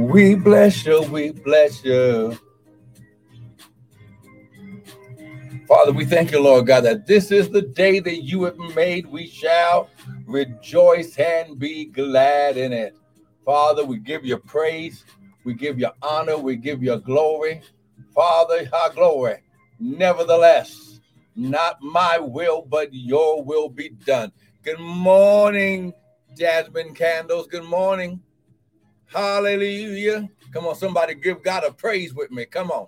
[0.00, 1.02] We bless you.
[1.02, 2.38] We bless you.
[5.68, 9.04] Father, we thank you, Lord God, that this is the day that you have made.
[9.06, 9.90] We shall
[10.26, 12.96] rejoice and be glad in it.
[13.44, 15.04] Father, we give you praise.
[15.44, 16.38] We give you honor.
[16.38, 17.60] We give you glory.
[18.14, 19.42] Father, our glory.
[19.78, 21.00] Nevertheless,
[21.36, 24.32] not my will, but your will be done.
[24.62, 25.92] Good morning,
[26.38, 27.48] Jasmine Candles.
[27.48, 28.22] Good morning.
[29.12, 30.28] Hallelujah.
[30.52, 32.44] Come on, somebody give God a praise with me.
[32.46, 32.86] Come on.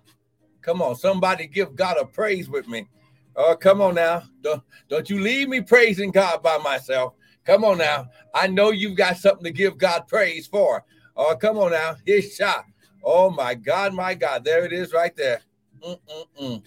[0.61, 2.89] Come on, somebody give God a praise with me.
[3.35, 4.23] Oh, come on now.
[4.43, 7.15] Don't, don't you leave me praising God by myself.
[7.45, 8.09] Come on now.
[8.35, 10.85] I know you've got something to give God praise for.
[11.17, 11.97] Oh, come on now.
[12.07, 12.65] His shot.
[13.03, 14.45] Oh my God, my God.
[14.45, 15.41] There it is right there.
[15.85, 16.63] Mm-mm-mm.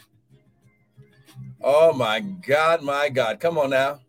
[1.62, 3.40] Oh my God, my God.
[3.40, 4.00] Come on now.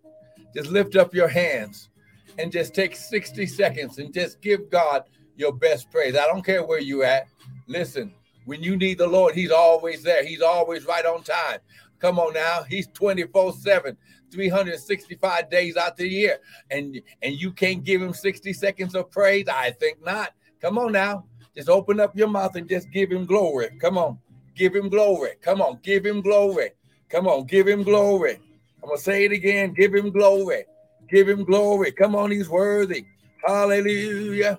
[0.54, 1.90] Just lift up your hands
[2.38, 5.04] and just take 60 seconds and just give God
[5.36, 6.16] your best praise.
[6.16, 7.28] I don't care where you at.
[7.66, 8.12] Listen,
[8.44, 10.24] when you need the Lord, He's always there.
[10.24, 11.58] He's always right on time.
[11.98, 12.62] Come on now.
[12.62, 13.96] He's 24 7,
[14.30, 16.38] 365 days out the year.
[16.70, 19.48] And, and you can't give him 60 seconds of praise?
[19.48, 20.32] I think not.
[20.60, 21.24] Come on now.
[21.56, 23.70] Just open up your mouth and just give him glory.
[23.80, 24.18] Come on.
[24.54, 25.32] Give him glory.
[25.40, 25.78] Come on.
[25.82, 26.72] Give him glory.
[27.08, 27.44] Come on.
[27.44, 28.38] Give him glory.
[28.82, 29.72] I'm going to say it again.
[29.72, 30.64] Give him glory.
[31.08, 31.92] Give him glory.
[31.92, 32.30] Come on.
[32.30, 33.06] He's worthy.
[33.46, 34.58] Hallelujah.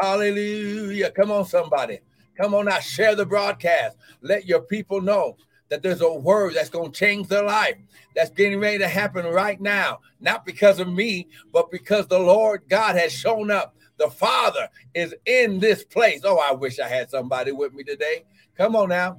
[0.00, 1.10] Hallelujah.
[1.10, 2.00] Come on, somebody.
[2.36, 3.96] Come on now, share the broadcast.
[4.22, 5.36] Let your people know
[5.68, 7.76] that there's a word that's going to change their life.
[8.14, 10.00] That's getting ready to happen right now.
[10.20, 13.74] Not because of me, but because the Lord God has shown up.
[13.98, 16.20] The Father is in this place.
[16.24, 18.24] Oh, I wish I had somebody with me today.
[18.56, 19.18] Come on now.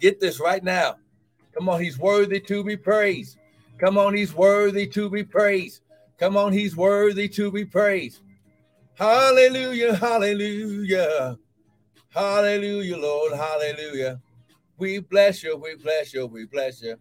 [0.00, 0.96] Get this right now.
[1.52, 3.36] Come on, he's worthy to be praised.
[3.78, 5.82] Come on, he's worthy to be praised.
[6.18, 8.22] Come on, he's worthy to be praised.
[8.98, 11.36] Hallelujah, hallelujah.
[12.08, 13.34] Hallelujah, Lord.
[13.34, 14.18] Hallelujah.
[14.78, 15.56] We bless you.
[15.58, 16.26] We bless you.
[16.26, 16.96] We bless you.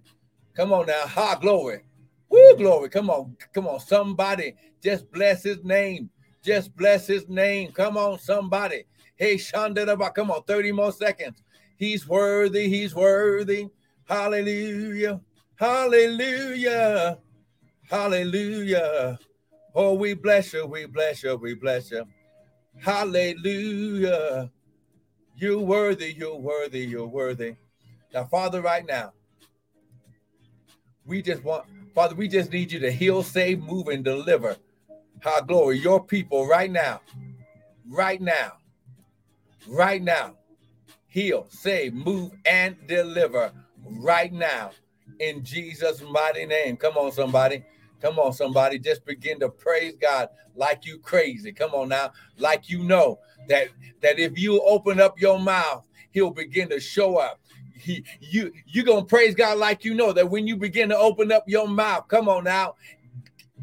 [0.57, 1.07] Come on now.
[1.07, 1.84] Ha, glory.
[2.29, 2.89] Woo, glory.
[2.89, 3.38] Come on.
[3.53, 3.79] Come on.
[3.79, 6.09] Somebody just bless his name.
[6.44, 7.72] Just bless his name.
[7.72, 8.84] Come on, somebody.
[9.16, 10.44] Hey, Shanda, come on.
[10.44, 11.41] 30 more seconds.
[11.78, 12.67] He's worthy.
[12.67, 13.69] He's worthy.
[14.03, 15.22] Hallelujah.
[15.55, 17.19] Hallelujah.
[17.89, 19.17] Hallelujah.
[19.75, 20.65] Oh, we bless you.
[20.65, 21.35] We bless you.
[21.35, 22.05] We bless you.
[22.79, 24.49] Hallelujah.
[25.37, 27.55] You're worthy, you're worthy, you're worthy.
[28.13, 29.11] Now, Father, right now,
[31.05, 34.55] we just want, Father, we just need you to heal, save, move, and deliver.
[35.19, 37.01] How glory, your people right now,
[37.89, 38.53] right now,
[39.67, 40.35] right now.
[41.07, 43.51] Heal, save, move, and deliver
[43.85, 44.71] right now
[45.19, 46.77] in Jesus' mighty name.
[46.77, 47.63] Come on, somebody.
[48.01, 48.79] Come on, somebody.
[48.79, 51.51] Just begin to praise God like you crazy.
[51.51, 53.69] Come on now, like you know that
[54.01, 57.39] that if you open up your mouth, he'll begin to show up.
[57.78, 61.31] He, you you gonna praise God like you know that when you begin to open
[61.31, 62.75] up your mouth, come on now,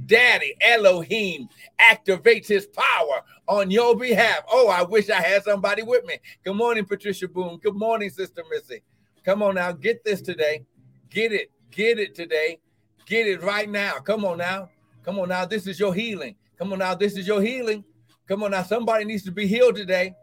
[0.06, 1.48] Daddy Elohim
[1.80, 4.40] activates his power on your behalf.
[4.50, 6.18] Oh, I wish I had somebody with me.
[6.44, 7.58] Good morning, Patricia Boone.
[7.58, 8.82] Good morning, Sister Missy.
[9.24, 10.64] Come on now, get this today.
[11.10, 12.58] Get it, get it today.
[13.06, 13.94] Get it right now.
[13.98, 14.70] Come on now.
[15.04, 15.44] Come on now.
[15.44, 16.36] This is your healing.
[16.58, 16.94] Come on now.
[16.94, 17.84] This is your healing.
[18.28, 20.14] Come on now, somebody needs to be healed today.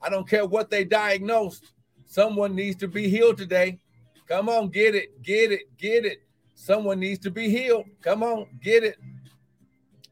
[0.00, 1.72] I don't care what they diagnosed.
[2.06, 3.78] Someone needs to be healed today.
[4.26, 6.22] Come on, get it, get it, get it.
[6.54, 7.84] Someone needs to be healed.
[8.02, 8.96] Come on, get it.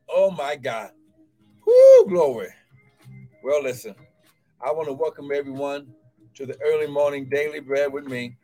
[0.09, 0.91] Oh my God.
[1.67, 2.49] Whoo, glory.
[3.43, 3.95] Well, listen,
[4.65, 5.93] I want to welcome everyone
[6.35, 8.37] to the early morning daily bread with me,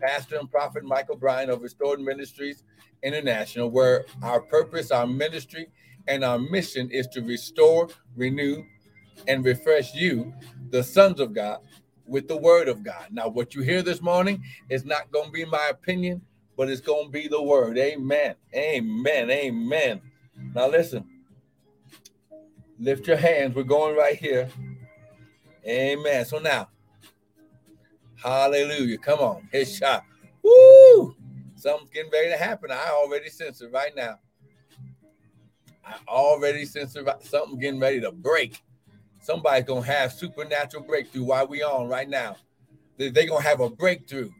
[0.00, 2.62] Pastor and Prophet Michael Bryan of Restored Ministries
[3.02, 5.68] International, where our purpose, our ministry,
[6.06, 8.64] and our mission is to restore, renew,
[9.26, 10.32] and refresh you,
[10.70, 11.58] the sons of God,
[12.06, 13.08] with the word of God.
[13.10, 16.22] Now, what you hear this morning is not going to be my opinion,
[16.56, 17.76] but it's going to be the word.
[17.78, 18.34] Amen.
[18.54, 19.30] Amen.
[19.30, 20.00] Amen.
[20.54, 21.04] Now, listen.
[22.80, 23.56] Lift your hands.
[23.56, 24.48] We're going right here.
[25.66, 26.24] Amen.
[26.24, 26.68] So now,
[28.22, 28.98] hallelujah.
[28.98, 29.48] Come on.
[29.52, 30.04] Hit shot.
[30.42, 31.14] Woo!
[31.56, 32.70] Something's getting ready to happen.
[32.70, 34.18] I already sense it right now.
[35.84, 38.62] I already sense something getting ready to break.
[39.20, 42.36] Somebody's gonna have supernatural breakthrough while we on right now.
[42.96, 44.30] They're gonna have a breakthrough.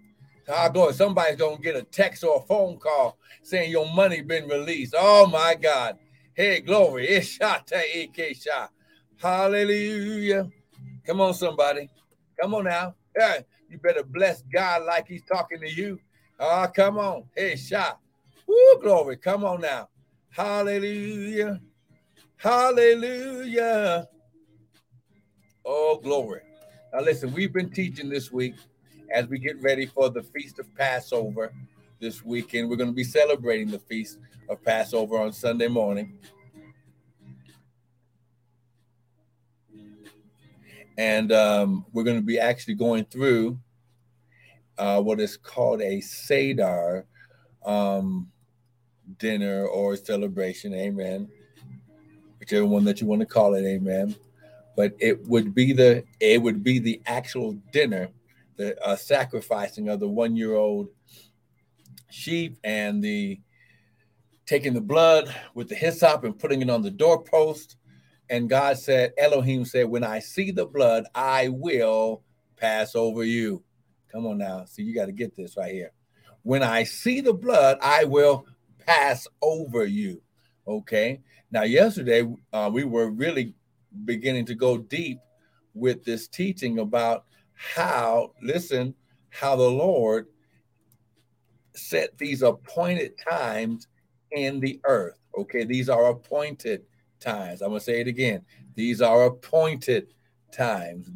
[0.47, 0.95] God glory.
[0.95, 4.95] Somebody's gonna get a text or a phone call saying your money been released.
[4.97, 5.99] Oh my God.
[6.35, 7.09] Hey, glory.
[7.09, 8.71] It's shot AK shot.
[9.17, 10.49] Hallelujah.
[11.05, 11.91] Come on, somebody.
[12.41, 12.95] Come on now.
[13.19, 15.99] Yeah, you better bless God like he's talking to you.
[16.41, 17.25] Ah, oh, come on.
[17.37, 18.01] Hey, shot.
[18.47, 19.17] Woo, glory.
[19.17, 19.89] Come on now.
[20.31, 21.61] Hallelujah.
[22.37, 24.09] Hallelujah.
[25.65, 26.41] Oh, glory.
[26.93, 28.55] Now, listen, we've been teaching this week
[29.13, 31.53] as we get ready for the Feast of Passover
[32.01, 32.71] this weekend.
[32.71, 34.19] We're going to be celebrating the Feast
[34.49, 36.19] of Passover on Sunday morning.
[40.99, 43.59] And um, we're going to be actually going through
[44.77, 47.07] uh, what is called a Seder
[47.65, 48.29] um,
[49.19, 50.75] dinner or celebration.
[50.75, 51.29] Amen.
[52.41, 53.65] Whichever one that you want to call it.
[53.65, 54.15] Amen.
[54.77, 58.09] But it would be the it would be the actual dinner,
[58.57, 60.89] the uh, sacrificing of the one year old
[62.11, 63.41] sheep and the
[64.47, 67.77] taking the blood with the hyssop and putting it on the doorpost.
[68.31, 72.23] And God said, Elohim said, When I see the blood, I will
[72.57, 73.63] pass over you.
[74.13, 74.65] Come on now.
[74.65, 75.93] See, you got to get this right here.
[76.43, 78.47] When I see the blood, I will
[78.87, 80.23] pass over you.
[80.67, 81.21] Okay.
[81.51, 83.55] Now, yesterday, uh, we were really
[84.05, 85.21] beginning to go deep
[85.75, 88.95] with this teaching about how, listen,
[89.31, 90.27] how the Lord
[91.75, 93.89] set these appointed times
[94.33, 95.19] in the earth.
[95.37, 95.65] Okay.
[95.65, 96.83] These are appointed
[97.21, 97.63] times.
[97.63, 98.43] I'm going to say it again.
[98.75, 100.09] These are appointed
[100.53, 101.09] times.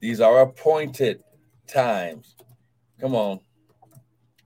[0.00, 1.22] These are appointed
[1.66, 2.36] times.
[3.00, 3.40] Come on.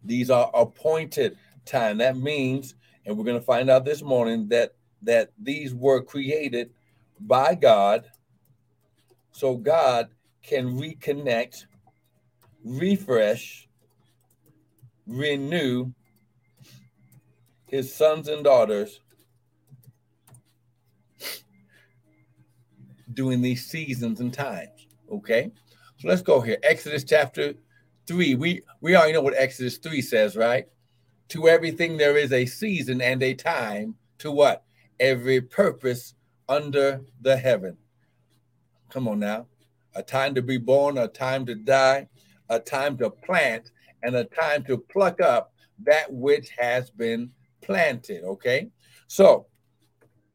[0.03, 1.99] These are appointed time.
[1.99, 2.75] That means,
[3.06, 4.73] and we're going to find out this morning that
[5.03, 6.71] that these were created
[7.21, 8.06] by God
[9.32, 10.09] so God
[10.43, 11.67] can reconnect,
[12.65, 13.69] refresh,
[15.06, 15.93] renew
[17.67, 19.00] his sons and daughters
[23.14, 24.87] during these seasons and times.
[25.11, 25.50] Okay.
[25.99, 26.58] So let's go here.
[26.62, 27.55] Exodus chapter
[28.06, 28.34] 3.
[28.34, 30.66] We we already know what Exodus 3 says, right?
[31.28, 34.64] To everything there is a season and a time to what?
[35.00, 36.14] Every purpose
[36.49, 37.76] under the heaven.
[38.90, 39.46] Come on now.
[39.94, 42.08] A time to be born, a time to die,
[42.49, 43.70] a time to plant,
[44.02, 45.52] and a time to pluck up
[45.82, 47.31] that which has been
[47.62, 48.25] planted.
[48.25, 48.69] Okay.
[49.06, 49.46] So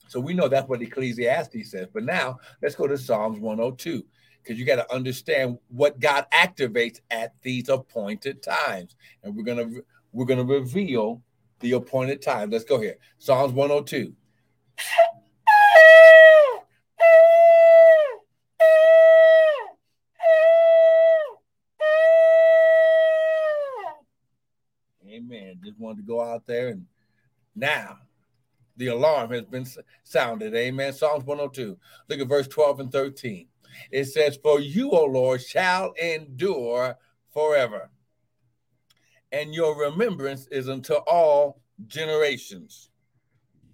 [0.10, 1.88] so we know that's what Ecclesiastes says.
[1.94, 4.04] But now let's go to Psalms 102
[4.42, 8.96] because you got to understand what God activates at these appointed times.
[9.24, 9.70] And we're gonna
[10.12, 11.22] we're gonna reveal
[11.60, 12.50] the appointed time.
[12.50, 12.98] Let's go here.
[13.20, 14.16] Psalms 102.
[25.08, 25.60] Amen.
[25.64, 26.88] Just wanted to go out there and
[27.56, 28.00] now
[28.80, 29.68] the alarm has been
[30.04, 30.56] sounded.
[30.56, 30.94] Amen.
[30.94, 31.78] Psalms 102.
[32.08, 33.46] Look at verse 12 and 13.
[33.92, 36.96] It says, For you, O Lord, shall endure
[37.32, 37.92] forever,
[39.32, 42.90] and your remembrance is unto all generations.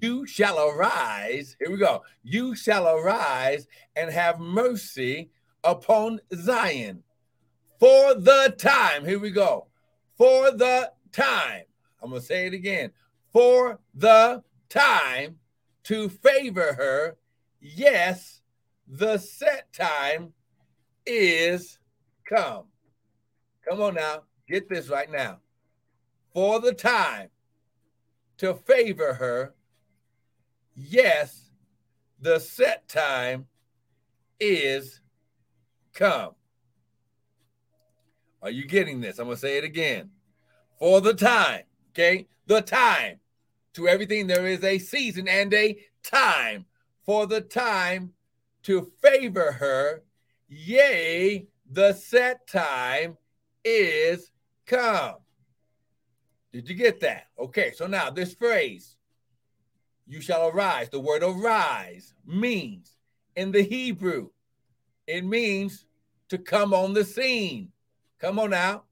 [0.01, 2.01] You shall arise, here we go.
[2.23, 5.31] You shall arise and have mercy
[5.63, 7.03] upon Zion
[7.79, 9.05] for the time.
[9.05, 9.67] Here we go.
[10.17, 11.63] For the time.
[12.01, 12.91] I'm going to say it again.
[13.31, 15.37] For the time
[15.83, 17.17] to favor her.
[17.59, 18.41] Yes,
[18.87, 20.33] the set time
[21.05, 21.79] is
[22.27, 22.65] come.
[23.67, 25.39] Come on now, get this right now.
[26.33, 27.29] For the time
[28.37, 29.53] to favor her,
[30.75, 31.51] yes,
[32.19, 33.47] the set time
[34.39, 35.01] is
[35.93, 36.35] come.
[38.41, 39.17] Are you getting this?
[39.17, 40.11] I'm going to say it again.
[40.77, 42.27] For the time, okay?
[42.45, 43.19] The time.
[43.75, 46.65] To everything, there is a season and a time.
[47.05, 48.13] For the time
[48.63, 50.03] to favor her.
[50.47, 53.17] Yea, the set time
[53.63, 54.31] is
[54.65, 55.15] come.
[56.51, 57.27] Did you get that?
[57.37, 58.95] Okay, so now this phrase,
[60.07, 62.95] you shall arise, the word arise means
[63.35, 64.29] in the Hebrew,
[65.07, 65.85] it means
[66.29, 67.71] to come on the scene.
[68.19, 68.85] Come on out.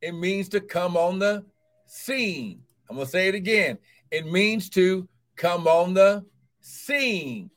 [0.00, 1.44] It means to come on the
[1.86, 2.62] scene.
[2.88, 3.78] I'm going to say it again.
[4.10, 6.24] It means to come on the
[6.60, 7.50] scene.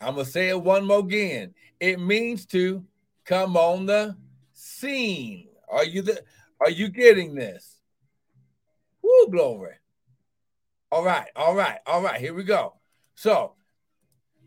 [0.00, 1.54] I'm gonna say it one more again.
[1.78, 2.84] It means to
[3.24, 4.16] come on the
[4.52, 5.48] scene.
[5.68, 6.22] Are you the
[6.60, 7.80] are you getting this?
[9.02, 9.74] Woo, glory.
[10.90, 12.20] All right, all right, all right.
[12.20, 12.74] Here we go.
[13.14, 13.54] So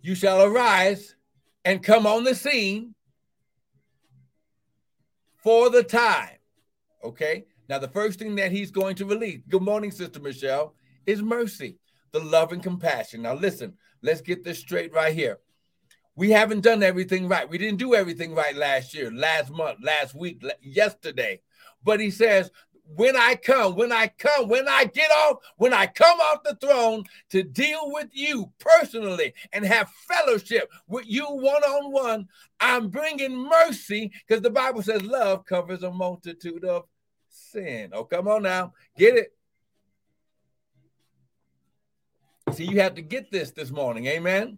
[0.01, 1.15] you shall arise
[1.63, 2.93] and come on the scene
[5.37, 6.37] for the time.
[7.03, 7.45] Okay.
[7.67, 10.75] Now, the first thing that he's going to release, good morning, Sister Michelle,
[11.05, 11.77] is mercy,
[12.11, 13.23] the love and compassion.
[13.23, 15.39] Now, listen, let's get this straight right here
[16.15, 17.49] we haven't done everything right.
[17.49, 21.41] We didn't do everything right last year, last month, last week, yesterday.
[21.83, 22.51] But he says
[22.95, 26.55] when I come, when I come, when I get off, when I come off the
[26.55, 32.27] throne to deal with you personally and have fellowship with you one on one,
[32.59, 36.85] I'm bringing mercy because the Bible says love covers a multitude of
[37.29, 37.89] sin.
[37.91, 39.34] Oh, come on now, get it.
[42.53, 44.05] See, you have to get this this morning.
[44.07, 44.57] Amen.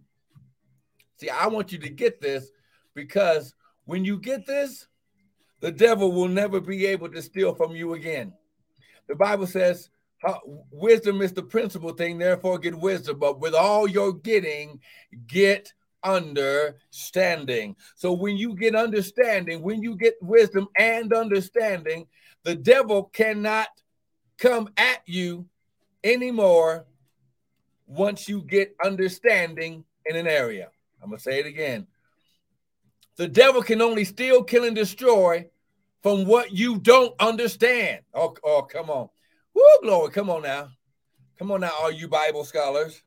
[1.16, 2.50] See, I want you to get this
[2.94, 3.54] because
[3.86, 4.86] when you get this,
[5.60, 8.32] the devil will never be able to steal from you again.
[9.08, 9.90] The Bible says,
[10.70, 13.18] wisdom is the principal thing, therefore get wisdom.
[13.18, 14.80] But with all your getting,
[15.26, 15.72] get
[16.04, 17.74] understanding.
[17.96, 22.06] So when you get understanding, when you get wisdom and understanding,
[22.44, 23.68] the devil cannot
[24.38, 25.46] come at you
[26.04, 26.86] anymore
[27.88, 30.68] once you get understanding in an area.
[31.02, 31.86] I'm going to say it again.
[33.16, 35.48] The devil can only steal, kill, and destroy
[36.02, 38.02] from what you don't understand.
[38.14, 39.08] Oh, oh come on.
[39.54, 40.12] Woo, glory.
[40.12, 40.68] Come on now.
[41.38, 43.02] Come on now, all you Bible scholars.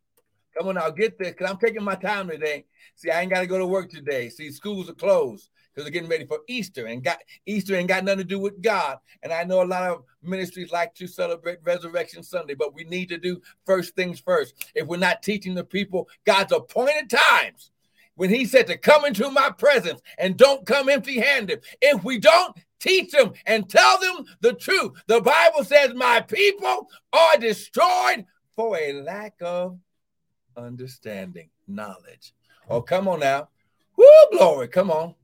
[0.57, 2.65] Come on now, get this because I'm taking my time today.
[2.95, 4.29] See, I ain't got to go to work today.
[4.29, 8.03] See, schools are closed because they're getting ready for Easter, and got Easter ain't got
[8.03, 8.97] nothing to do with God.
[9.23, 13.09] And I know a lot of ministries like to celebrate Resurrection Sunday, but we need
[13.09, 14.53] to do first things first.
[14.75, 17.71] If we're not teaching the people God's appointed times,
[18.15, 22.55] when He said to come into my presence and don't come empty-handed, if we don't
[22.79, 28.25] teach them and tell them the truth, the Bible says, "My people are destroyed
[28.55, 29.79] for a lack of
[30.57, 32.33] understanding, knowledge."
[32.69, 33.49] Oh, come on now.
[33.95, 34.67] Woo, glory.
[34.67, 35.15] Come on.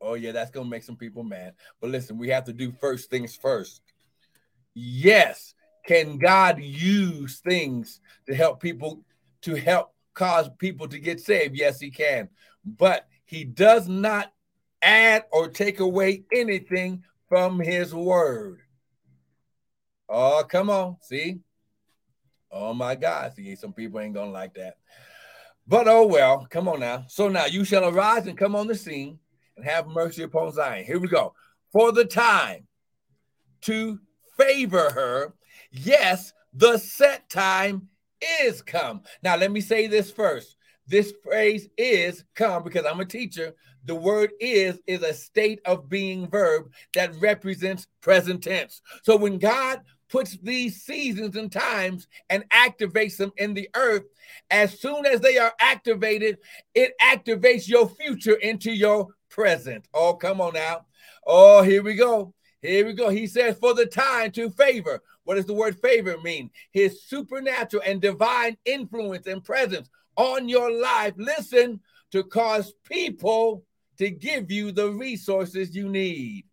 [0.00, 1.54] Oh, yeah, that's going to make some people mad.
[1.80, 3.80] But listen, we have to do first things first.
[4.74, 5.54] Yes,
[5.86, 9.02] can God use things to help people,
[9.42, 11.56] to help cause people to get saved?
[11.56, 12.28] Yes, He can.
[12.64, 14.32] But He does not
[14.82, 18.60] add or take away anything from His word.
[20.08, 20.98] Oh, come on.
[21.00, 21.40] See?
[22.50, 23.32] Oh, my God.
[23.34, 24.76] See, some people ain't going to like that.
[25.66, 27.04] But oh, well, come on now.
[27.08, 29.18] So now you shall arise and come on the scene
[29.56, 30.84] and have mercy upon Zion.
[30.84, 31.34] Here we go.
[31.72, 32.66] For the time
[33.62, 33.98] to
[34.36, 35.34] favor her,
[35.70, 37.88] yes, the set time
[38.42, 39.02] is come.
[39.22, 40.56] Now, let me say this first.
[40.86, 43.54] This phrase is come because I'm a teacher.
[43.84, 48.80] The word is is a state of being verb that represents present tense.
[49.02, 54.04] So when God puts these seasons and times and activates them in the earth,
[54.50, 56.38] as soon as they are activated,
[56.74, 59.88] it activates your future into your present.
[59.92, 60.86] Oh, come on now.
[61.26, 62.34] Oh, here we go.
[62.62, 63.10] Here we go.
[63.10, 65.00] He says, for the time to favor.
[65.24, 66.50] What does the word favor mean?
[66.70, 71.14] His supernatural and divine influence and presence on your life.
[71.16, 71.80] Listen,
[72.12, 73.64] to cause people
[73.98, 76.44] to give you the resources you need.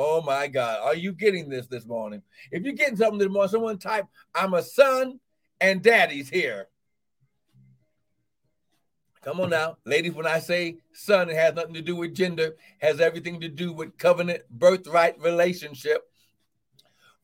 [0.00, 0.78] Oh my God.
[0.84, 2.22] Are you getting this this morning?
[2.52, 5.18] If you're getting something this morning, someone type, I'm a son
[5.60, 6.68] and daddy's here.
[9.22, 10.14] Come on now, ladies.
[10.14, 13.72] When I say son, it has nothing to do with gender, has everything to do
[13.72, 16.08] with covenant, birthright relationship.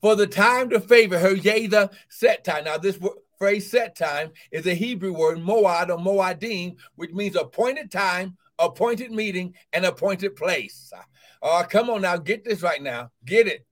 [0.01, 2.65] For the time to favor her, yea, the set time.
[2.65, 2.99] Now, this
[3.39, 9.13] phrase set time is a Hebrew word, moad or moadim, which means appointed time, appointed
[9.13, 10.93] meeting, and appointed place.
[11.47, 13.11] Oh, come on now, get this right now.
[13.27, 13.67] Get it.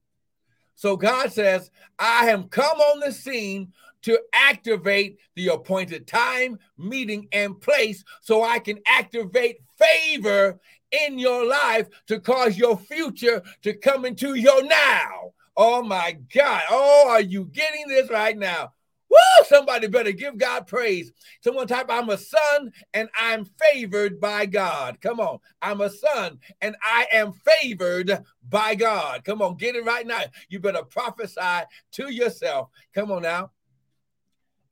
[0.75, 7.29] So God says, I have come on the scene to activate the appointed time, meeting,
[7.33, 10.61] and place so I can activate favor
[10.91, 15.33] in your life to cause your future to come into your now.
[15.57, 16.63] Oh my God.
[16.69, 18.73] Oh, are you getting this right now?
[19.13, 19.45] Woo!
[19.45, 21.13] Somebody better give God praise.
[21.43, 25.01] Someone type, I'm a son and I'm favored by God.
[25.03, 25.39] Come on.
[25.61, 29.25] I'm a son and I am favored by God.
[29.25, 30.23] Come on, get it right now.
[30.49, 32.71] You better prophesy to yourself.
[32.95, 33.51] Come on now.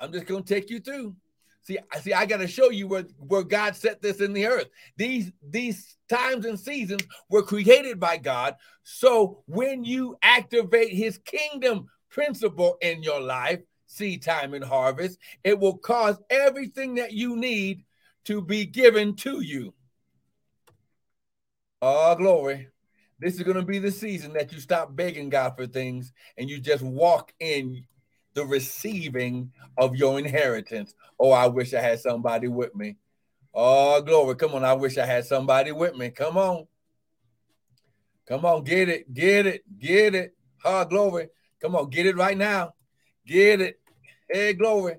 [0.01, 1.15] I'm just going to take you through.
[1.63, 2.15] See, I see.
[2.15, 4.69] I got to show you where where God set this in the earth.
[4.97, 8.57] These these times and seasons were created by God.
[8.83, 15.59] So when you activate His kingdom principle in your life, seed time and harvest, it
[15.59, 17.85] will cause everything that you need
[18.25, 19.75] to be given to you.
[21.83, 22.69] Oh, glory.
[23.19, 26.49] This is going to be the season that you stop begging God for things and
[26.49, 27.85] you just walk in
[28.35, 30.95] the receiving of your inheritance.
[31.19, 32.97] Oh, I wish I had somebody with me.
[33.53, 34.37] Oh, glory.
[34.37, 34.65] Come on.
[34.65, 36.11] I wish I had somebody with me.
[36.11, 36.67] Come on.
[38.29, 38.63] Come on.
[38.63, 39.13] Get it.
[39.13, 39.63] Get it.
[39.79, 40.37] Get it.
[40.65, 41.29] Oh, glory.
[41.61, 41.91] Come on.
[41.91, 42.75] Get it right now.
[43.27, 43.80] Get it.
[44.31, 44.97] Hey, glory.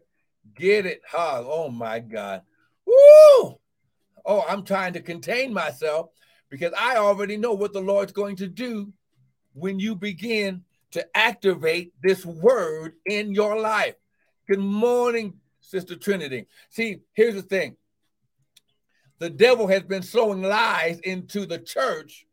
[0.56, 1.02] Get it.
[1.14, 2.42] Oh, oh my God.
[2.86, 3.60] Woo!
[4.26, 6.10] Oh, I'm trying to contain myself
[6.50, 8.92] because I already know what the Lord's going to do
[9.54, 13.96] when you begin to activate this word in your life.
[14.50, 16.48] Good morning, Sister Trinity.
[16.70, 17.78] See, here's the thing
[19.20, 22.26] the devil has been sowing lies into the church.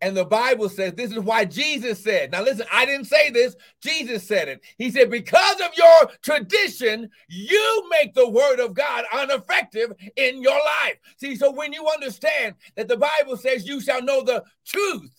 [0.00, 3.56] And the Bible says this is why Jesus said, now listen, I didn't say this,
[3.82, 4.60] Jesus said it.
[4.76, 10.52] He said, because of your tradition, you make the word of God ineffective in your
[10.84, 10.98] life.
[11.16, 15.10] See, so when you understand that the Bible says you shall know the truth,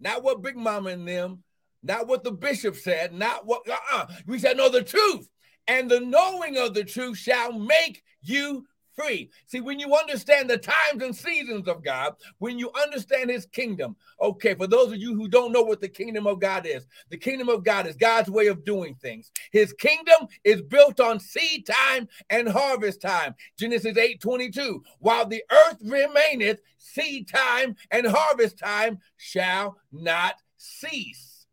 [0.00, 1.44] not what Big Mama and them,
[1.82, 4.06] not what the bishop said, not what, uh-uh.
[4.26, 5.28] we shall know the truth.
[5.68, 8.66] And the knowing of the truth shall make you
[9.00, 9.30] free.
[9.46, 13.96] See, when you understand the times and seasons of God, when you understand his kingdom,
[14.20, 17.16] okay, for those of you who don't know what the kingdom of God is, the
[17.16, 19.30] kingdom of God is God's way of doing things.
[19.52, 23.34] His kingdom is built on seed time and harvest time.
[23.58, 24.82] Genesis 8 22.
[24.98, 31.46] While the earth remaineth, seed time and harvest time shall not cease.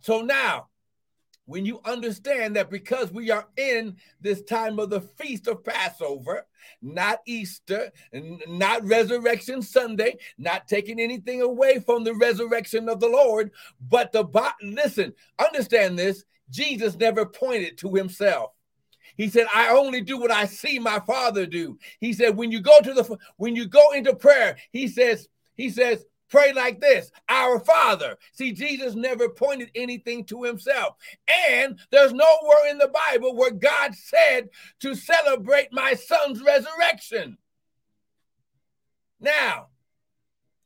[0.00, 0.68] So now,
[1.46, 6.46] when you understand that because we are in this time of the feast of Passover,
[6.82, 13.50] not Easter, not Resurrection Sunday, not taking anything away from the resurrection of the Lord,
[13.88, 14.24] but the
[14.62, 18.52] listen, understand this, Jesus never pointed to himself.
[19.16, 21.78] He said, I only do what I see my father do.
[21.98, 25.70] He said, when you go to the when you go into prayer, he says, he
[25.70, 28.16] says, Pray like this Our Father.
[28.32, 30.96] See, Jesus never pointed anything to himself.
[31.50, 37.38] And there's nowhere in the Bible where God said to celebrate my son's resurrection.
[39.20, 39.68] Now,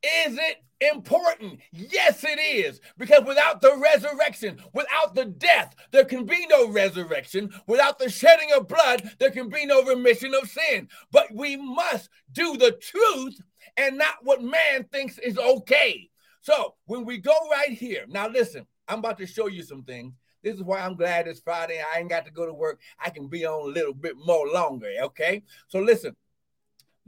[0.03, 1.61] is it important?
[1.71, 2.81] Yes, it is.
[2.99, 7.53] Because without the resurrection, without the death, there can be no resurrection.
[7.67, 10.89] Without the shedding of blood, there can be no remission of sin.
[11.13, 13.41] But we must do the truth
[13.77, 16.11] and not what man thinks is okay.
[16.41, 20.15] So when we go right here, now listen, I'm about to show you some things.
[20.43, 21.81] This is why I'm glad it's Friday.
[21.81, 22.81] I ain't got to go to work.
[22.99, 24.91] I can be on a little bit more longer.
[25.03, 25.45] Okay.
[25.69, 26.17] So listen,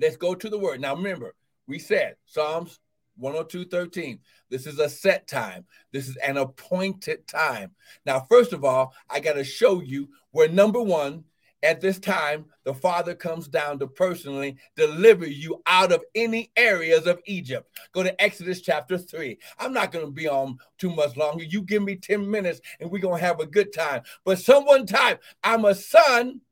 [0.00, 0.80] let's go to the word.
[0.80, 1.34] Now remember,
[1.66, 2.78] we said Psalms
[3.16, 4.18] 102 13.
[4.50, 5.64] This is a set time.
[5.92, 7.72] This is an appointed time.
[8.06, 11.24] Now, first of all, I got to show you where number one,
[11.64, 17.06] at this time, the Father comes down to personally deliver you out of any areas
[17.06, 17.68] of Egypt.
[17.92, 19.38] Go to Exodus chapter 3.
[19.58, 21.42] I'm not going to be on too much longer.
[21.42, 24.02] You give me 10 minutes and we're going to have a good time.
[24.24, 26.42] But someone type, I'm a son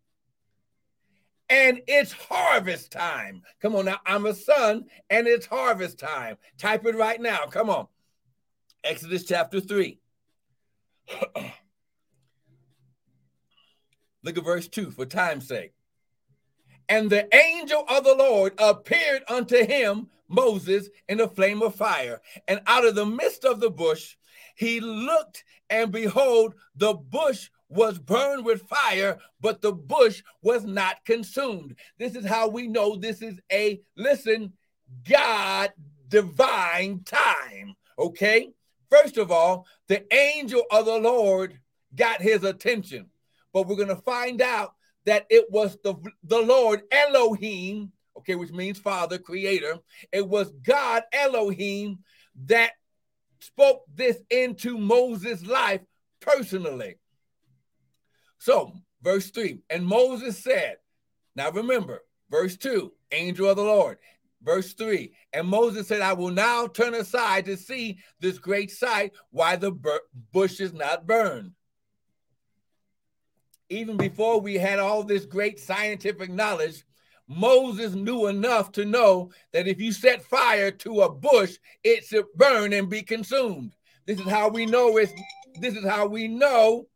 [1.51, 3.43] and it's harvest time.
[3.61, 6.39] Come on now, I'm a son and it's harvest time.
[6.57, 7.45] Type it right now.
[7.47, 7.87] Come on.
[8.83, 10.01] Exodus chapter 3.
[14.23, 15.73] Look at verse 2 for time's sake.
[16.89, 22.21] And the angel of the Lord appeared unto him, Moses, in a flame of fire.
[22.49, 24.17] And out of the midst of the bush,
[24.55, 31.05] he looked, and behold, the bush was burned with fire, but the bush was not
[31.05, 31.75] consumed.
[31.99, 34.53] This is how we know this is a, listen,
[35.09, 35.73] God
[36.09, 37.75] divine time.
[37.99, 38.51] Okay.
[38.91, 41.59] First of all, the angel of the Lord
[41.95, 43.07] got his attention
[43.53, 48.53] but we're going to find out that it was the, the Lord Elohim, okay, which
[48.53, 49.79] means Father, Creator.
[50.13, 51.99] It was God Elohim
[52.47, 52.73] that
[53.41, 55.81] spoke this into Moses' life
[56.21, 56.97] personally.
[58.39, 60.77] So, verse 3 and Moses said,
[61.35, 63.99] now remember, verse 2, angel of the Lord.
[64.43, 69.13] Verse 3 And Moses said, I will now turn aside to see this great sight,
[69.31, 69.73] why the
[70.33, 71.53] bush is not burned
[73.73, 76.85] even before we had all this great scientific knowledge,
[77.27, 82.27] Moses knew enough to know that if you set fire to a bush, it should
[82.35, 83.75] burn and be consumed.
[84.07, 85.13] This is how we know it's
[85.61, 86.87] this is how we know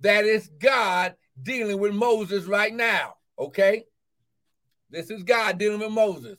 [0.00, 3.14] that it's God dealing with Moses right now.
[3.38, 3.84] Okay.
[4.90, 6.38] This is God dealing with Moses.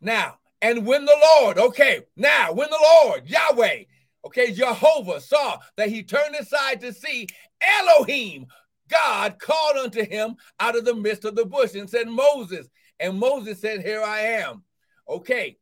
[0.00, 3.84] Now, and when the Lord, okay, now when the Lord, Yahweh,
[4.26, 7.28] okay, Jehovah saw that he turned aside to see
[7.80, 8.46] Elohim,
[8.88, 12.68] God called unto him out of the midst of the bush and said, Moses.
[12.98, 14.62] And Moses said, Here I am.
[15.08, 15.58] Okay.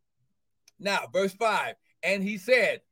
[0.79, 1.75] Now, verse 5.
[2.03, 2.83] And he said,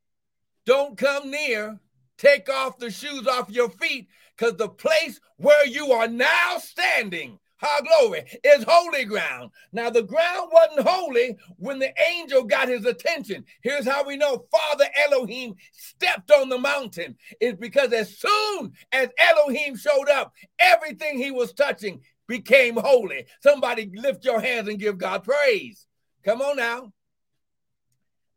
[0.66, 1.78] Don't come near.
[2.18, 7.38] Take off the shoes off your feet, because the place where you are now standing
[7.62, 9.50] our glory is holy ground.
[9.72, 13.44] Now, the ground wasn't holy when the angel got his attention.
[13.62, 17.16] Here's how we know Father Elohim stepped on the mountain.
[17.40, 23.26] Is because as soon as Elohim showed up, everything he was touching became holy.
[23.40, 25.86] Somebody lift your hands and give God praise.
[26.24, 26.92] Come on now.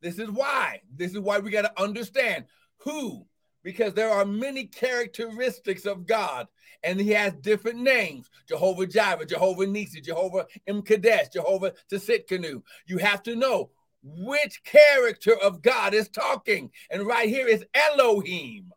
[0.01, 0.81] This is why.
[0.93, 2.45] This is why we got to understand
[2.77, 3.25] who
[3.65, 6.47] because there are many characteristics of God
[6.85, 12.61] and he has different names Jehovah Jireh, Jehovah Nisi, Jehovah M'Kadesh, Jehovah Tsidkenu.
[12.85, 13.71] You have to know
[14.03, 16.69] which character of God is talking.
[16.91, 18.71] And right here is Elohim.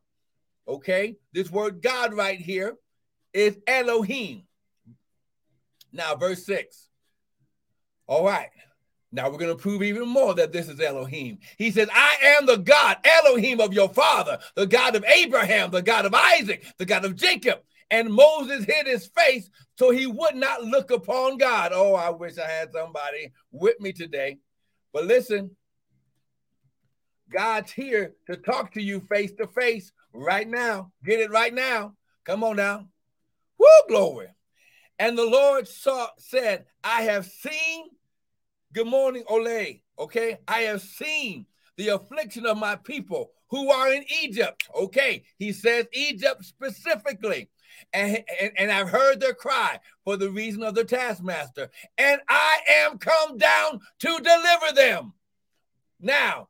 [0.66, 2.76] Okay, this word God right here
[3.32, 4.44] is Elohim.
[5.92, 6.88] Now, verse 6.
[8.06, 8.50] All right.
[9.10, 11.38] Now we're going to prove even more that this is Elohim.
[11.56, 15.80] He says, I am the God, Elohim of your father, the God of Abraham, the
[15.80, 17.60] God of Isaac, the God of Jacob.
[17.90, 19.48] And Moses hid his face
[19.78, 21.72] so he would not look upon God.
[21.74, 24.38] Oh, I wish I had somebody with me today.
[24.92, 25.56] But listen,
[27.32, 30.92] God's here to talk to you face to face right now.
[31.04, 31.94] Get it right now.
[32.24, 32.88] Come on now.
[33.58, 34.28] Woo, glory.
[34.98, 37.86] And the Lord saw, said, I have seen,
[38.72, 39.80] good morning, Ole.
[39.98, 41.46] Okay, I have seen
[41.76, 44.68] the affliction of my people who are in Egypt.
[44.74, 47.48] Okay, he says Egypt specifically
[47.92, 52.58] and, and, and I've heard their cry for the reason of the taskmaster, and I
[52.70, 55.14] am come down to deliver them.
[56.00, 56.48] Now,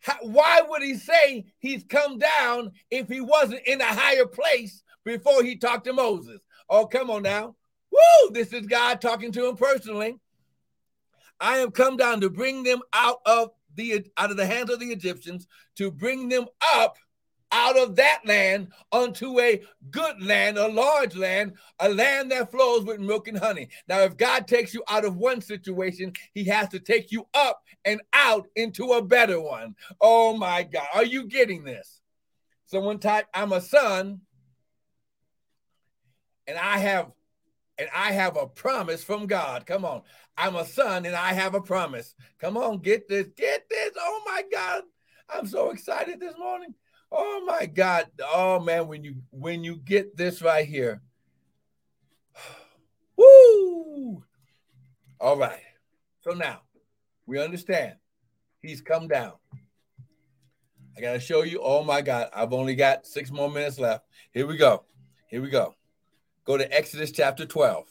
[0.00, 4.82] how, why would he say he's come down if he wasn't in a higher place
[5.04, 6.40] before he talked to Moses?
[6.68, 7.56] Oh, come on now.
[7.90, 8.30] Woo!
[8.30, 10.18] This is God talking to him personally.
[11.40, 14.80] I have come down to bring them out of the out of the hands of
[14.80, 16.96] the Egyptians, to bring them up
[17.52, 22.84] out of that land unto a good land, a large land, a land that flows
[22.84, 23.68] with milk and honey.
[23.88, 27.62] Now, if God takes you out of one situation, he has to take you up
[27.84, 29.74] and out into a better one.
[30.00, 30.86] Oh my God.
[30.94, 32.00] Are you getting this?
[32.66, 34.22] Someone type, I'm a son,
[36.46, 37.12] and I have
[37.78, 39.66] and I have a promise from God.
[39.66, 40.02] Come on.
[40.36, 42.14] I'm a son and I have a promise.
[42.38, 43.92] Come on, get this, get this.
[43.98, 44.82] Oh my God.
[45.28, 46.74] I'm so excited this morning.
[47.18, 48.06] Oh my God.
[48.20, 51.00] Oh man, when you when you get this right here.
[53.16, 54.22] Woo!
[55.18, 55.62] All right.
[56.20, 56.60] So now
[57.24, 57.94] we understand
[58.60, 59.32] he's come down.
[60.96, 61.60] I gotta show you.
[61.62, 64.04] Oh my God, I've only got six more minutes left.
[64.32, 64.84] Here we go.
[65.28, 65.74] Here we go.
[66.44, 67.86] Go to Exodus chapter 12.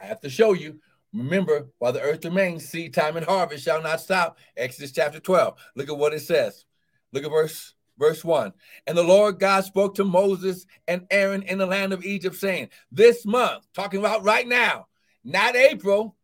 [0.00, 0.80] I have to show you.
[1.12, 4.38] Remember, while the earth remains, seed time and harvest shall not stop.
[4.56, 5.58] Exodus chapter 12.
[5.74, 6.64] Look at what it says.
[7.12, 8.52] Look at verse verse 1.
[8.86, 12.70] And the Lord God spoke to Moses and Aaron in the land of Egypt, saying,
[12.90, 14.86] This month, talking about right now,
[15.22, 16.16] not April,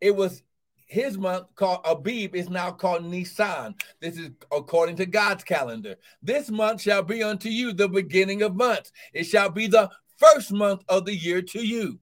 [0.00, 0.42] it was
[0.86, 3.74] his month called Abib is now called Nisan.
[4.00, 5.96] This is according to God's calendar.
[6.22, 8.90] This month shall be unto you the beginning of months.
[9.12, 12.00] It shall be the first month of the year to you.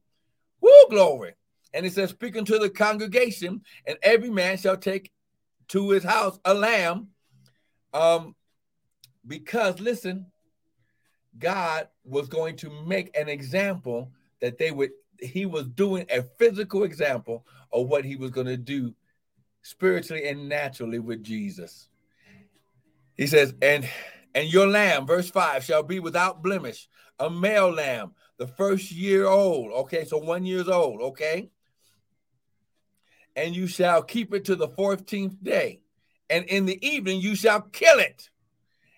[0.61, 1.35] Woo, glory.
[1.75, 5.11] And it says, speaking to the congregation, and every man shall take
[5.69, 7.09] to his house a lamb
[7.93, 8.35] um,
[9.27, 10.27] because listen,
[11.39, 16.85] God was going to make an example that they would, he was doing a physical
[16.85, 18.95] example of what he was going to do
[19.63, 21.89] spiritually and naturally with Jesus.
[23.17, 23.89] He says, and
[24.35, 29.27] and your lamb, verse 5, shall be without blemish, a male lamb, the first year
[29.27, 29.73] old.
[29.73, 31.49] Okay, so one years old, okay?
[33.35, 35.81] And you shall keep it to the 14th day
[36.31, 38.31] and in the evening you shall kill it,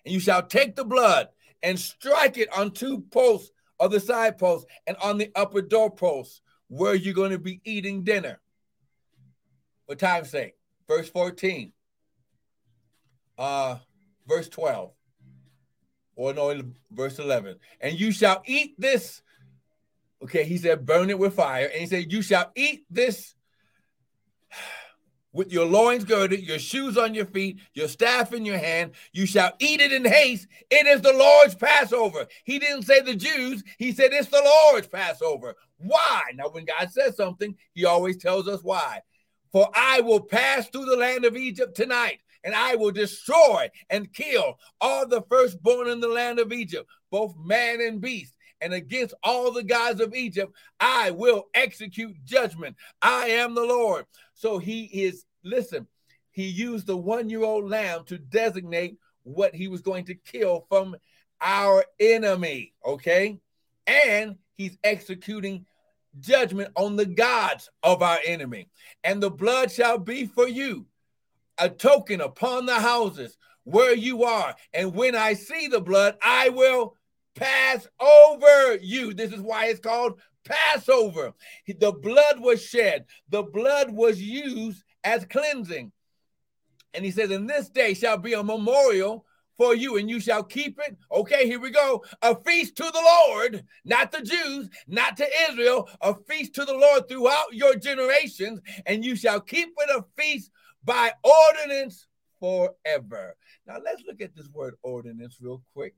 [0.05, 1.29] and you shall take the blood
[1.61, 5.89] and strike it on two posts of the side posts and on the upper door
[5.89, 8.39] posts where you're going to be eating dinner.
[9.87, 10.53] For time's sake,
[10.87, 11.71] verse 14,
[13.37, 13.77] uh,
[14.27, 14.91] verse 12,
[16.15, 16.61] or no,
[16.91, 17.57] verse 11.
[17.81, 19.21] And you shall eat this.
[20.21, 21.65] Okay, he said, burn it with fire.
[21.65, 23.33] And he said, You shall eat this
[25.31, 28.91] with your loins girded, your shoes on your feet, your staff in your hand.
[29.13, 30.47] You shall eat it in haste.
[30.69, 32.27] It is the Lord's Passover.
[32.43, 35.55] He didn't say the Jews, he said it's the Lord's Passover.
[35.77, 36.21] Why?
[36.35, 39.01] Now, when God says something, he always tells us why.
[39.51, 44.13] For I will pass through the land of Egypt tonight, and I will destroy and
[44.13, 49.13] kill all the firstborn in the land of Egypt, both man and beast and against
[49.23, 52.75] all the gods of Egypt, I will execute judgment.
[53.01, 54.05] I am the Lord.
[54.33, 55.87] So he is, listen,
[56.31, 60.65] he used the one year old lamb to designate what he was going to kill
[60.69, 60.95] from
[61.41, 62.73] our enemy.
[62.85, 63.39] Okay.
[63.87, 65.65] And he's executing
[66.19, 68.69] judgment on the gods of our enemy.
[69.03, 70.85] And the blood shall be for you
[71.57, 74.55] a token upon the houses where you are.
[74.73, 76.95] And when I see the blood, I will
[77.39, 79.13] pass over you.
[79.13, 81.33] This is why it's called Passover.
[81.67, 85.91] The blood was shed, the blood was used as cleansing.
[86.93, 89.25] And he says, "In this day shall be a memorial
[89.57, 90.97] for you, and you shall keep it.
[91.11, 92.03] Okay, here we go.
[92.21, 96.73] A feast to the Lord, not the Jews, not to Israel, a feast to the
[96.73, 100.49] Lord throughout your generations, and you shall keep it a feast
[100.83, 102.07] by ordinance
[102.39, 103.35] forever.
[103.67, 105.93] Now let's look at this word ordinance real quick.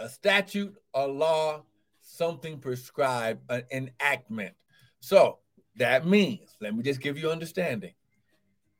[0.00, 1.62] A statute, a law,
[2.00, 4.54] something prescribed, an enactment.
[5.00, 5.38] So
[5.76, 7.92] that means, let me just give you understanding.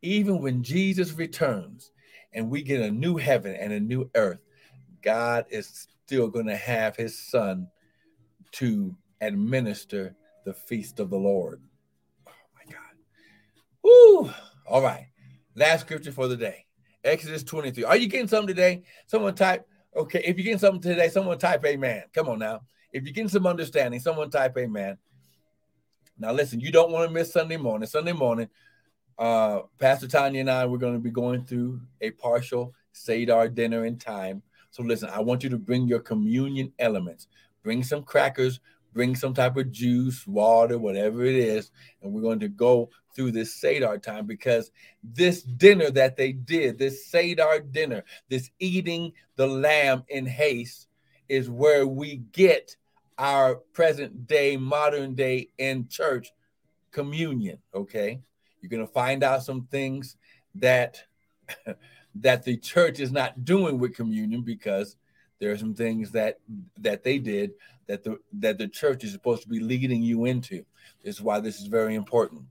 [0.03, 1.93] Even when Jesus returns
[2.33, 4.41] and we get a new heaven and a new earth,
[5.03, 7.69] God is still going to have his son
[8.53, 11.61] to administer the feast of the Lord.
[12.27, 12.95] Oh my God.
[13.85, 14.33] Woo!
[14.67, 15.07] All right.
[15.55, 16.65] Last scripture for the day.
[17.05, 17.85] Exodus 23.
[17.85, 18.83] Are you getting something today?
[19.07, 20.23] Someone type, okay.
[20.25, 22.05] If you're getting something today, someone type amen.
[22.13, 22.63] Come on now.
[22.93, 24.99] If you're getting some understanding, someone type amen.
[26.19, 27.89] Now, listen, you don't want to miss Sunday morning.
[27.89, 28.49] Sunday morning,
[29.19, 33.87] uh, Pastor Tanya and I, we're going to be going through a partial Seder dinner
[33.87, 34.43] in time.
[34.71, 37.27] So, listen, I want you to bring your communion elements.
[37.63, 38.61] Bring some crackers,
[38.93, 41.71] bring some type of juice, water, whatever it is.
[42.03, 44.71] And we're going to go through this Seder time because
[45.03, 50.89] this dinner that they did, this Seder dinner, this eating the lamb in haste,
[51.29, 52.77] is where we get
[53.19, 56.33] our present day, modern day in church
[56.91, 57.59] communion.
[57.75, 58.21] Okay.
[58.61, 60.17] You're going to find out some things
[60.57, 61.03] that
[62.17, 64.97] that the church is not doing with communion because
[65.41, 66.39] there are some things that
[66.79, 67.53] that they did
[67.87, 70.65] that the that the church is supposed to be leading you into.
[71.03, 72.43] This is why this is very important.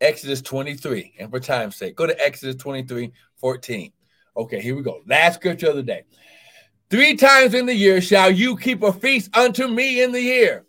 [0.00, 3.92] Exodus 23, and for time's sake, go to Exodus 23, 14.
[4.36, 5.00] Okay, here we go.
[5.06, 6.04] Last scripture of the day.
[6.90, 10.66] Three times in the year shall you keep a feast unto me in the year.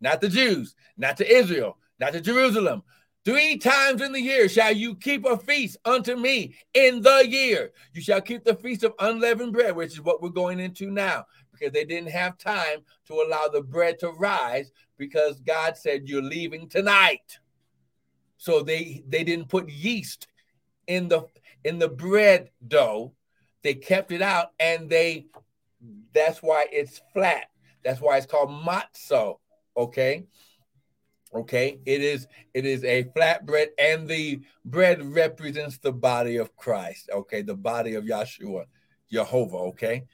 [0.00, 2.82] Not the Jews, not to Israel, not to Jerusalem.
[3.24, 7.72] Three times in the year shall you keep a feast unto me in the year.
[7.94, 11.24] You shall keep the feast of unleavened bread, which is what we're going into now,
[11.52, 16.22] because they didn't have time to allow the bread to rise because God said, You're
[16.22, 17.38] leaving tonight.
[18.36, 20.28] So they they didn't put yeast
[20.86, 21.22] in the
[21.64, 23.14] in the bread dough
[23.64, 25.26] they kept it out and they
[26.12, 27.46] that's why it's flat.
[27.82, 29.38] That's why it's called matzo.
[29.76, 30.26] Okay.
[31.34, 31.80] Okay.
[31.84, 37.10] It is it is a flat bread, and the bread represents the body of Christ.
[37.12, 38.64] Okay, the body of Yeshua,
[39.10, 39.56] Jehovah.
[39.56, 40.04] Okay.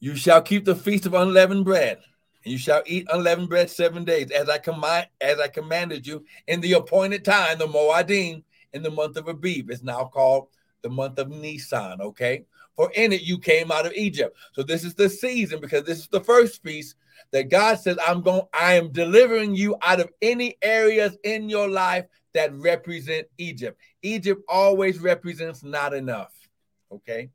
[0.00, 1.98] You shall keep the feast of unleavened bread,
[2.44, 6.24] and you shall eat unleavened bread seven days, as I command as I commanded you
[6.46, 9.70] in the appointed time, the Moadim, in the month of Abib.
[9.70, 10.48] It's now called
[10.82, 12.00] the month of Nisan.
[12.00, 12.44] Okay
[12.76, 14.36] for in it you came out of Egypt.
[14.52, 16.96] So this is the season because this is the first feast
[17.30, 21.68] that God says, I'm going, I am delivering you out of any areas in your
[21.68, 23.80] life that represent Egypt.
[24.02, 26.32] Egypt always represents not enough.
[26.92, 27.30] Okay.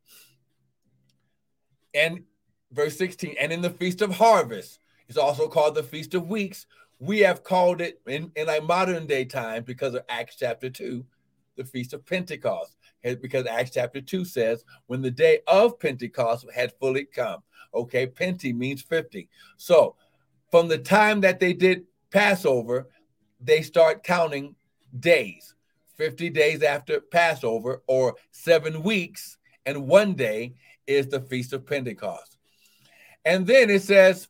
[1.93, 2.23] And
[2.71, 6.67] verse 16, and in the feast of harvest, it's also called the feast of weeks.
[6.99, 11.03] We have called it in, in like modern day time because of Acts chapter 2,
[11.55, 16.73] the feast of Pentecost because Acts chapter 2 says, when the day of Pentecost had
[16.79, 17.41] fully come.
[17.73, 19.29] Okay, Penti means 50.
[19.57, 19.95] So
[20.51, 22.89] from the time that they did Passover,
[23.39, 24.55] they start counting
[24.99, 25.53] days
[25.99, 30.55] 50 days after Passover, or seven weeks, and one day
[30.87, 32.37] is the Feast of Pentecost.
[33.25, 34.29] And then it says,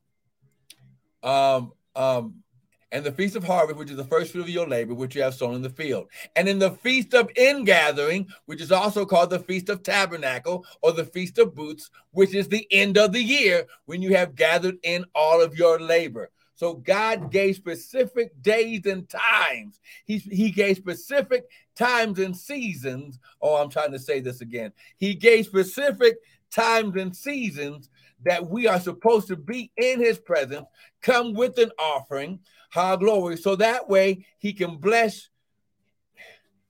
[1.22, 2.44] um, um,
[2.92, 5.22] and the feast of harvest, which is the first fruit of your labor, which you
[5.22, 6.08] have sown in the field.
[6.36, 10.92] And in the feast of ingathering, which is also called the feast of tabernacle or
[10.92, 14.78] the feast of booths, which is the end of the year when you have gathered
[14.84, 16.32] in all of your labor.
[16.56, 19.80] So God gave specific days and times.
[20.04, 23.18] He, he gave specific times and seasons.
[23.42, 24.74] Oh, I'm trying to say this again.
[24.98, 26.18] He gave specific
[26.52, 27.90] times and seasons
[28.26, 30.66] that we are supposed to be in his presence,
[31.02, 32.40] come with an offering,
[32.72, 33.38] high glory.
[33.38, 35.30] So that way he can bless.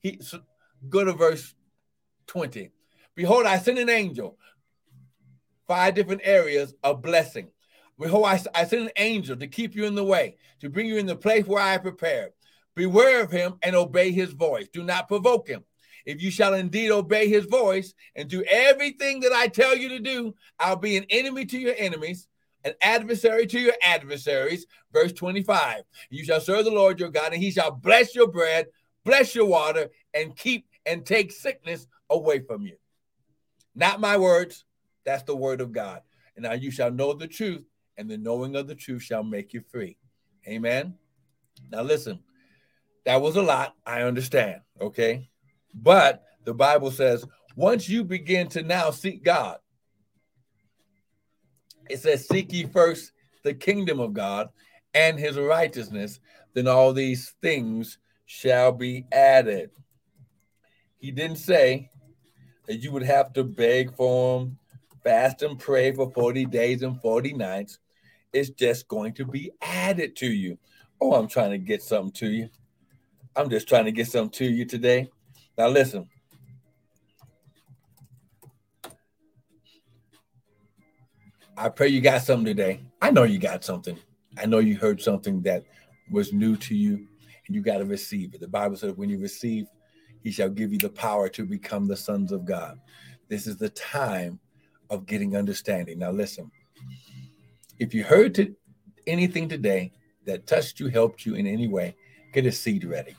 [0.02, 0.40] He so
[0.88, 1.54] go to verse
[2.28, 2.70] 20.
[3.16, 4.38] Behold, I send an angel,
[5.68, 7.50] five different areas of blessing.
[8.00, 10.98] Behold, I, I send an angel to keep you in the way, to bring you
[10.98, 12.32] in the place where I prepared.
[12.76, 14.70] Beware of him and obey his voice.
[14.72, 15.66] Do not provoke him.
[16.10, 20.00] If you shall indeed obey his voice and do everything that I tell you to
[20.00, 22.28] do, I'll be an enemy to your enemies
[22.66, 24.66] an adversary to your adversaries.
[24.92, 28.68] Verse 25 You shall serve the Lord your God, and he shall bless your bread,
[29.06, 32.76] bless your water, and keep and take sickness away from you.
[33.76, 34.66] Not my words,
[35.06, 36.02] that's the word of God.
[36.36, 37.66] And now you shall know the truth,
[37.98, 39.98] and the knowing of the truth shall make you free.
[40.48, 40.96] Amen.
[41.70, 42.20] Now, listen,
[43.06, 43.76] that was a lot.
[43.86, 44.62] I understand.
[44.82, 45.29] Okay.
[45.74, 49.58] But the Bible says Once you begin to now seek God,
[51.90, 53.12] it says, Seek ye first
[53.44, 54.50] the kingdom of God
[54.94, 56.20] and his righteousness,
[56.54, 59.72] then all these things shall be added.
[60.98, 61.90] He didn't say
[62.68, 64.58] that you would have to beg for them,
[65.04, 67.80] fast and pray for 40 days and 40 nights.
[68.34, 70.58] It's just going to be added to you.
[71.02, 72.50] Oh, I'm trying to get something to you.
[73.36, 75.10] I'm just trying to get something to you today.
[75.60, 76.08] Now, listen.
[81.58, 82.80] I pray you got something today.
[83.02, 84.00] I know you got something.
[84.38, 85.66] I know you heard something that
[86.10, 87.06] was new to you
[87.46, 88.40] and you got to receive it.
[88.40, 89.68] The Bible says when you receive,
[90.24, 92.80] he shall give you the power to become the sons of God.
[93.28, 94.40] This is the time
[94.90, 96.00] of getting understanding.
[96.00, 96.50] Now, listen,
[97.80, 98.56] if you heard to
[99.08, 99.92] anything today
[100.26, 101.98] that touched you, helped you in any way,
[102.32, 103.14] get a seed ready.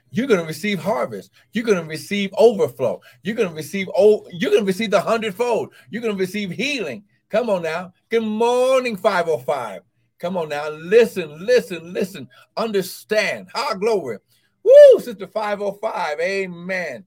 [0.09, 1.31] You're going to receive harvest.
[1.53, 2.99] You're going to receive overflow.
[3.23, 5.73] You're going to receive oh, you're going to receive the hundredfold.
[5.89, 7.03] You're going to receive healing.
[7.29, 7.93] Come on now.
[8.09, 9.83] Good morning, 505.
[10.19, 10.69] Come on now.
[10.69, 12.27] Listen, listen, listen.
[12.57, 13.47] Understand.
[13.53, 14.17] High glory.
[14.63, 16.19] Woo, Sister 505.
[16.19, 17.05] Amen.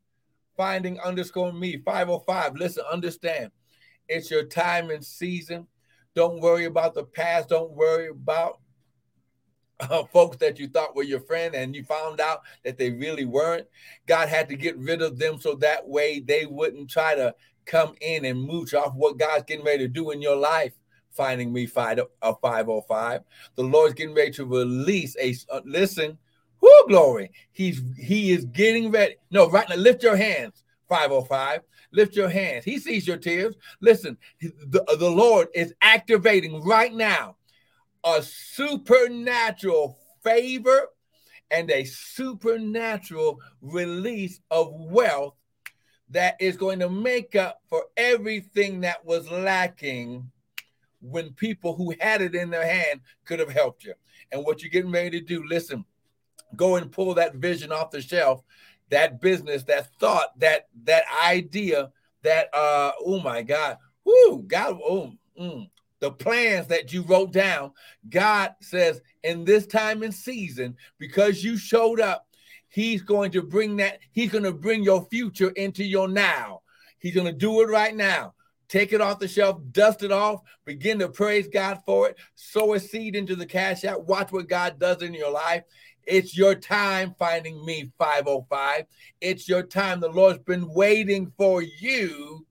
[0.56, 1.76] Finding underscore me.
[1.76, 2.56] 505.
[2.56, 3.50] Listen, understand.
[4.08, 5.66] It's your time and season.
[6.14, 7.50] Don't worry about the past.
[7.50, 8.60] Don't worry about
[9.80, 13.24] uh, folks that you thought were your friend and you found out that they really
[13.24, 13.66] weren't.
[14.06, 17.34] God had to get rid of them so that way they wouldn't try to
[17.66, 20.72] come in and mooch off what God's getting ready to do in your life
[21.14, 23.20] finding me five, a 505.
[23.54, 26.18] The Lord's getting ready to release a uh, listen.
[26.60, 27.30] Whoo, glory.
[27.52, 29.16] He's he is getting ready.
[29.30, 31.60] No, right now, lift your hands, 505.
[31.92, 32.64] Lift your hands.
[32.64, 33.54] He sees your tears.
[33.80, 37.36] Listen, the, the Lord is activating right now
[38.04, 40.88] a supernatural favor
[41.50, 45.34] and a supernatural release of wealth
[46.10, 50.30] that is going to make up for everything that was lacking
[51.00, 53.94] when people who had it in their hand could have helped you.
[54.32, 55.84] And what you're getting ready to do, listen,
[56.56, 58.42] go and pull that vision off the shelf,
[58.90, 61.90] that business, that thought, that that idea,
[62.22, 65.68] that uh, oh my God, whoo, God, oh, mm,
[66.04, 67.72] the plans that you wrote down.
[68.10, 72.26] God says, in this time and season, because you showed up,
[72.68, 76.60] He's going to bring that, He's going to bring your future into your now.
[76.98, 78.34] He's going to do it right now.
[78.68, 82.74] Take it off the shelf, dust it off, begin to praise God for it, sow
[82.74, 85.62] a seed into the cash app, watch what God does in your life.
[86.02, 88.84] It's your time finding me 505.
[89.22, 90.00] It's your time.
[90.00, 92.46] The Lord's been waiting for you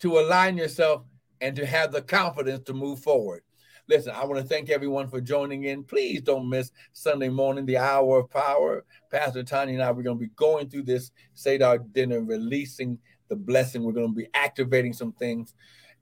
[0.00, 1.04] to align yourself
[1.40, 3.42] and to have the confidence to move forward.
[3.88, 5.84] Listen, I want to thank everyone for joining in.
[5.84, 8.84] Please don't miss Sunday morning, the hour of power.
[9.10, 13.36] Pastor Tanya and I, we're going to be going through this Seder dinner, releasing the
[13.36, 13.84] blessing.
[13.84, 15.54] We're going to be activating some things.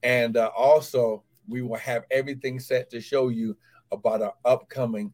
[0.03, 3.57] And uh, also, we will have everything set to show you
[3.92, 5.12] about our upcoming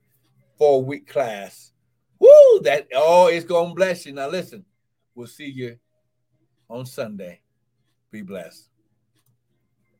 [0.56, 1.72] four week class.
[2.20, 2.60] Woo!
[2.62, 4.12] That oh, it's going to bless you.
[4.12, 4.64] Now, listen,
[5.14, 5.76] we'll see you
[6.68, 7.40] on Sunday.
[8.12, 8.69] Be blessed.